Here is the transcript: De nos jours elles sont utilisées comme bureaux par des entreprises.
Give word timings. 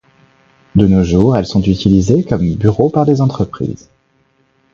De 0.73 0.87
nos 0.87 1.03
jours 1.03 1.37
elles 1.37 1.45
sont 1.45 1.61
utilisées 1.61 2.23
comme 2.23 2.55
bureaux 2.55 2.89
par 2.89 3.05
des 3.05 3.21
entreprises. 3.21 3.91